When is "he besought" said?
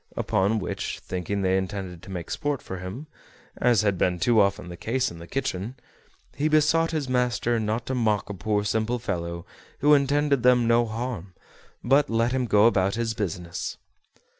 6.35-6.89